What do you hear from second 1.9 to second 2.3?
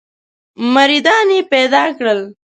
کړل.